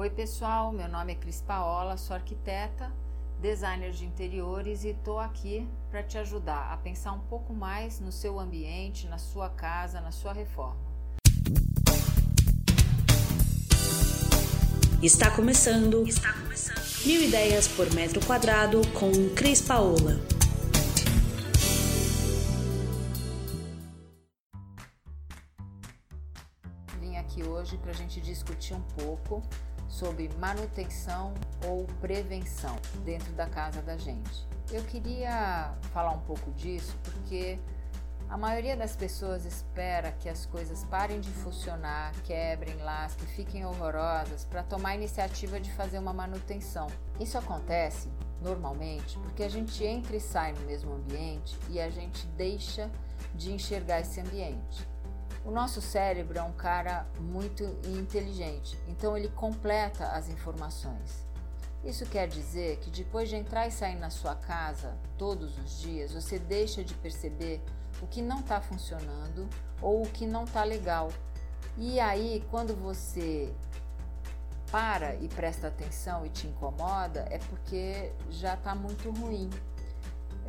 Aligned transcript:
Oi, 0.00 0.08
pessoal. 0.08 0.72
Meu 0.72 0.88
nome 0.88 1.12
é 1.12 1.14
Cris 1.14 1.42
Paola, 1.42 1.98
sou 1.98 2.16
arquiteta, 2.16 2.90
designer 3.38 3.90
de 3.90 4.06
interiores 4.06 4.82
e 4.82 4.88
estou 4.88 5.18
aqui 5.18 5.68
para 5.90 6.02
te 6.02 6.16
ajudar 6.16 6.72
a 6.72 6.76
pensar 6.78 7.12
um 7.12 7.20
pouco 7.20 7.52
mais 7.52 8.00
no 8.00 8.10
seu 8.10 8.40
ambiente, 8.40 9.06
na 9.08 9.18
sua 9.18 9.50
casa, 9.50 10.00
na 10.00 10.10
sua 10.10 10.32
reforma. 10.32 10.80
Está 15.02 15.30
começando, 15.36 16.08
Está 16.08 16.32
começando. 16.32 17.04
Mil 17.04 17.22
ideias 17.22 17.68
por 17.68 17.92
metro 17.92 18.24
quadrado 18.24 18.80
com 18.98 19.12
Cris 19.34 19.60
Paola. 19.60 20.18
Vim 26.98 27.18
aqui 27.18 27.42
hoje 27.44 27.76
para 27.76 27.90
a 27.90 27.94
gente 27.94 28.18
discutir 28.22 28.72
um 28.72 28.80
pouco 28.98 29.42
sobre 29.90 30.30
manutenção 30.38 31.34
ou 31.66 31.84
prevenção 32.00 32.76
dentro 33.04 33.30
da 33.32 33.46
casa 33.46 33.82
da 33.82 33.96
gente. 33.98 34.48
Eu 34.70 34.82
queria 34.84 35.74
falar 35.92 36.12
um 36.12 36.20
pouco 36.20 36.50
disso 36.52 36.96
porque 37.02 37.58
a 38.28 38.38
maioria 38.38 38.76
das 38.76 38.94
pessoas 38.94 39.44
espera 39.44 40.12
que 40.12 40.28
as 40.28 40.46
coisas 40.46 40.84
parem 40.84 41.20
de 41.20 41.28
funcionar, 41.30 42.12
quebrem, 42.22 42.76
lasquem, 42.76 43.26
fiquem 43.26 43.66
horrorosas 43.66 44.44
para 44.44 44.62
tomar 44.62 44.90
a 44.90 44.94
iniciativa 44.94 45.58
de 45.58 45.72
fazer 45.72 45.98
uma 45.98 46.12
manutenção. 46.12 46.86
Isso 47.18 47.36
acontece 47.36 48.08
normalmente 48.40 49.18
porque 49.18 49.42
a 49.42 49.48
gente 49.48 49.84
entra 49.84 50.14
e 50.14 50.20
sai 50.20 50.52
no 50.52 50.60
mesmo 50.60 50.94
ambiente 50.94 51.58
e 51.68 51.80
a 51.80 51.90
gente 51.90 52.24
deixa 52.28 52.88
de 53.34 53.52
enxergar 53.52 54.00
esse 54.00 54.20
ambiente. 54.20 54.88
O 55.44 55.50
nosso 55.50 55.80
cérebro 55.80 56.38
é 56.38 56.42
um 56.42 56.52
cara 56.52 57.06
muito 57.18 57.64
inteligente, 57.86 58.78
então 58.86 59.16
ele 59.16 59.28
completa 59.28 60.08
as 60.08 60.28
informações. 60.28 61.26
Isso 61.82 62.04
quer 62.04 62.28
dizer 62.28 62.76
que 62.78 62.90
depois 62.90 63.28
de 63.30 63.36
entrar 63.36 63.66
e 63.66 63.72
sair 63.72 63.96
na 63.96 64.10
sua 64.10 64.34
casa 64.34 64.94
todos 65.16 65.58
os 65.58 65.80
dias, 65.80 66.12
você 66.12 66.38
deixa 66.38 66.84
de 66.84 66.92
perceber 66.92 67.62
o 68.02 68.06
que 68.06 68.20
não 68.20 68.40
está 68.40 68.60
funcionando 68.60 69.48
ou 69.80 70.02
o 70.02 70.10
que 70.10 70.26
não 70.26 70.44
está 70.44 70.62
legal. 70.62 71.10
E 71.78 71.98
aí, 71.98 72.44
quando 72.50 72.74
você 72.74 73.50
para 74.70 75.14
e 75.16 75.28
presta 75.28 75.68
atenção 75.68 76.24
e 76.24 76.28
te 76.28 76.46
incomoda, 76.46 77.26
é 77.30 77.38
porque 77.38 78.12
já 78.28 78.54
está 78.54 78.74
muito 78.74 79.10
ruim. 79.10 79.48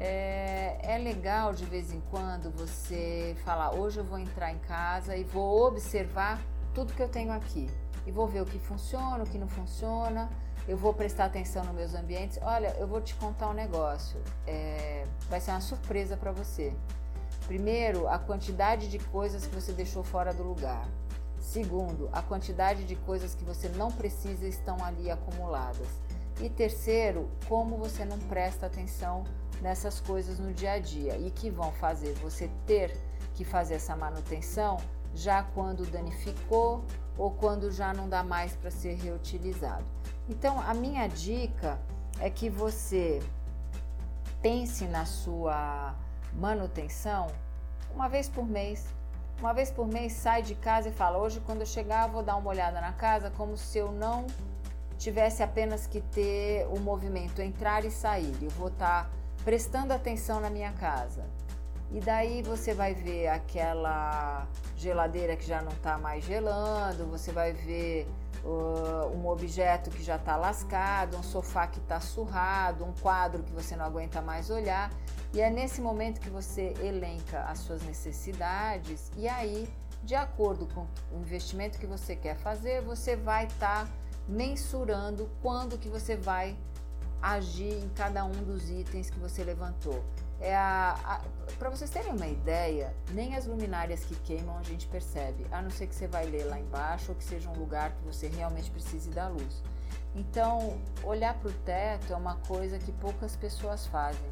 É, 0.00 0.78
é, 0.80 0.96
legal 0.96 1.52
de 1.52 1.64
vez 1.64 1.92
em 1.92 2.00
quando 2.08 2.52
você 2.52 3.36
falar: 3.44 3.74
hoje 3.74 3.98
eu 3.98 4.04
vou 4.04 4.16
entrar 4.16 4.52
em 4.52 4.58
casa 4.60 5.16
e 5.16 5.24
vou 5.24 5.66
observar 5.66 6.40
tudo 6.72 6.92
que 6.92 7.02
eu 7.02 7.08
tenho 7.08 7.32
aqui 7.32 7.68
e 8.06 8.12
vou 8.12 8.28
ver 8.28 8.40
o 8.40 8.46
que 8.46 8.60
funciona, 8.60 9.24
o 9.24 9.26
que 9.26 9.36
não 9.36 9.48
funciona. 9.48 10.30
Eu 10.68 10.76
vou 10.76 10.94
prestar 10.94 11.24
atenção 11.24 11.64
nos 11.64 11.74
meus 11.74 11.94
ambientes. 11.94 12.38
Olha, 12.42 12.76
eu 12.78 12.86
vou 12.86 13.00
te 13.00 13.14
contar 13.16 13.48
um 13.48 13.54
negócio. 13.54 14.22
É, 14.46 15.04
vai 15.28 15.40
ser 15.40 15.50
uma 15.50 15.60
surpresa 15.60 16.16
para 16.16 16.30
você. 16.30 16.72
Primeiro, 17.48 18.06
a 18.06 18.18
quantidade 18.18 18.88
de 18.88 18.98
coisas 18.98 19.46
que 19.46 19.54
você 19.54 19.72
deixou 19.72 20.04
fora 20.04 20.32
do 20.32 20.44
lugar. 20.44 20.86
Segundo, 21.40 22.08
a 22.12 22.22
quantidade 22.22 22.84
de 22.84 22.94
coisas 22.94 23.34
que 23.34 23.42
você 23.42 23.68
não 23.70 23.90
precisa 23.90 24.46
estão 24.46 24.76
ali 24.84 25.10
acumuladas. 25.10 25.88
E 26.40 26.48
terceiro, 26.48 27.28
como 27.48 27.76
você 27.76 28.04
não 28.04 28.18
presta 28.18 28.66
atenção 28.66 29.24
nessas 29.60 30.00
coisas 30.00 30.38
no 30.38 30.52
dia 30.52 30.72
a 30.72 30.78
dia 30.78 31.16
e 31.18 31.30
que 31.30 31.50
vão 31.50 31.72
fazer 31.72 32.14
você 32.14 32.50
ter 32.66 32.96
que 33.34 33.44
fazer 33.44 33.74
essa 33.74 33.96
manutenção 33.96 34.78
já 35.14 35.42
quando 35.42 35.84
danificou 35.86 36.84
ou 37.16 37.30
quando 37.32 37.70
já 37.70 37.92
não 37.92 38.08
dá 38.08 38.22
mais 38.22 38.54
para 38.54 38.70
ser 38.70 38.94
reutilizado. 38.94 39.84
Então, 40.28 40.60
a 40.60 40.74
minha 40.74 41.06
dica 41.08 41.78
é 42.20 42.30
que 42.30 42.48
você 42.48 43.20
pense 44.40 44.84
na 44.86 45.04
sua 45.04 45.94
manutenção 46.32 47.26
uma 47.94 48.08
vez 48.08 48.28
por 48.28 48.46
mês. 48.46 48.86
Uma 49.40 49.52
vez 49.52 49.70
por 49.70 49.86
mês 49.86 50.12
sai 50.12 50.42
de 50.42 50.54
casa 50.54 50.88
e 50.88 50.92
fala: 50.92 51.18
hoje, 51.18 51.40
quando 51.46 51.60
eu 51.60 51.66
chegar, 51.66 52.08
vou 52.08 52.22
dar 52.22 52.36
uma 52.36 52.50
olhada 52.50 52.80
na 52.80 52.92
casa, 52.92 53.30
como 53.30 53.56
se 53.56 53.78
eu 53.78 53.92
não 53.92 54.26
tivesse 54.98 55.42
apenas 55.42 55.86
que 55.86 56.00
ter 56.00 56.66
o 56.68 56.78
movimento 56.80 57.40
entrar 57.40 57.84
e 57.84 57.90
sair. 57.90 58.36
Eu 58.42 58.50
vou 58.50 58.68
estar 58.68 59.04
tá 59.04 59.10
prestando 59.48 59.94
atenção 59.94 60.42
na 60.42 60.50
minha 60.50 60.70
casa. 60.74 61.24
E 61.90 62.00
daí 62.00 62.42
você 62.42 62.74
vai 62.74 62.92
ver 62.92 63.28
aquela 63.28 64.46
geladeira 64.76 65.36
que 65.36 65.46
já 65.46 65.62
não 65.62 65.72
está 65.72 65.96
mais 65.96 66.22
gelando, 66.22 67.06
você 67.06 67.32
vai 67.32 67.54
ver 67.54 68.06
uh, 68.44 69.06
um 69.16 69.26
objeto 69.26 69.88
que 69.88 70.02
já 70.02 70.16
está 70.16 70.36
lascado, 70.36 71.16
um 71.16 71.22
sofá 71.22 71.66
que 71.66 71.78
está 71.78 71.98
surrado, 71.98 72.84
um 72.84 72.92
quadro 73.00 73.42
que 73.42 73.50
você 73.50 73.74
não 73.74 73.86
aguenta 73.86 74.20
mais 74.20 74.50
olhar. 74.50 74.92
E 75.32 75.40
é 75.40 75.48
nesse 75.48 75.80
momento 75.80 76.20
que 76.20 76.28
você 76.28 76.74
elenca 76.82 77.44
as 77.44 77.60
suas 77.60 77.80
necessidades 77.84 79.10
e 79.16 79.26
aí, 79.26 79.66
de 80.02 80.14
acordo 80.14 80.66
com 80.74 80.86
o 81.10 81.20
investimento 81.22 81.78
que 81.78 81.86
você 81.86 82.14
quer 82.14 82.36
fazer, 82.36 82.82
você 82.82 83.16
vai 83.16 83.46
estar 83.46 83.86
tá 83.86 83.92
mensurando 84.28 85.26
quando 85.40 85.78
que 85.78 85.88
você 85.88 86.16
vai 86.16 86.54
agir 87.20 87.72
em 87.72 87.88
cada 87.90 88.24
um 88.24 88.32
dos 88.32 88.70
itens 88.70 89.10
que 89.10 89.18
você 89.18 89.44
levantou. 89.44 90.04
É 90.40 90.54
para 91.58 91.68
vocês 91.68 91.90
terem 91.90 92.12
uma 92.12 92.26
ideia, 92.28 92.94
nem 93.10 93.34
as 93.34 93.46
luminárias 93.46 94.04
que 94.04 94.14
queimam 94.16 94.56
a 94.56 94.62
gente 94.62 94.86
percebe, 94.86 95.44
a 95.50 95.60
não 95.60 95.70
ser 95.70 95.88
que 95.88 95.94
você 95.94 96.06
vai 96.06 96.26
ler 96.26 96.44
lá 96.44 96.60
embaixo 96.60 97.10
ou 97.10 97.16
que 97.16 97.24
seja 97.24 97.48
um 97.50 97.58
lugar 97.58 97.90
que 97.90 98.04
você 98.04 98.28
realmente 98.28 98.70
precise 98.70 99.10
da 99.10 99.26
luz. 99.26 99.62
Então, 100.14 100.80
olhar 101.02 101.34
para 101.34 101.48
o 101.48 101.52
teto 101.64 102.12
é 102.12 102.16
uma 102.16 102.36
coisa 102.46 102.78
que 102.78 102.92
poucas 102.92 103.34
pessoas 103.34 103.86
fazem. 103.86 104.30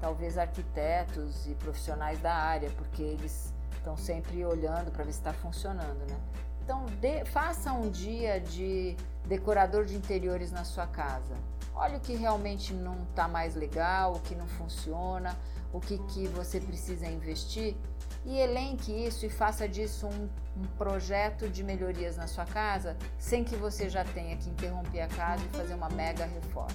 Talvez 0.00 0.36
arquitetos 0.36 1.46
e 1.46 1.54
profissionais 1.54 2.18
da 2.20 2.34
área, 2.34 2.70
porque 2.72 3.02
eles 3.02 3.52
estão 3.76 3.96
sempre 3.96 4.44
olhando 4.44 4.90
para 4.90 5.04
ver 5.04 5.12
se 5.12 5.18
está 5.18 5.32
funcionando, 5.32 6.06
né? 6.06 6.16
Então, 6.64 6.86
de, 6.98 7.26
faça 7.26 7.72
um 7.74 7.90
dia 7.90 8.40
de 8.40 8.96
decorador 9.26 9.84
de 9.84 9.94
interiores 9.94 10.50
na 10.50 10.64
sua 10.64 10.86
casa. 10.86 11.34
Olha 11.74 11.98
o 11.98 12.00
que 12.00 12.14
realmente 12.14 12.72
não 12.72 13.02
está 13.02 13.28
mais 13.28 13.54
legal, 13.54 14.14
o 14.14 14.20
que 14.20 14.34
não 14.34 14.46
funciona, 14.46 15.36
o 15.74 15.78
que, 15.78 15.98
que 15.98 16.26
você 16.28 16.58
precisa 16.58 17.06
investir 17.06 17.76
e 18.24 18.38
elenque 18.38 18.90
isso 18.90 19.26
e 19.26 19.28
faça 19.28 19.68
disso 19.68 20.06
um, 20.06 20.28
um, 20.56 20.64
projeto 20.78 21.50
de 21.50 21.62
melhorias 21.62 22.16
na 22.16 22.26
sua 22.26 22.46
casa 22.46 22.96
sem 23.18 23.44
que 23.44 23.56
você 23.56 23.90
já 23.90 24.02
tenha 24.02 24.34
que 24.38 24.48
interromper 24.48 25.02
a 25.02 25.08
casa 25.08 25.44
e 25.44 25.56
fazer 25.56 25.74
uma 25.74 25.90
mega 25.90 26.24
reforma. 26.24 26.74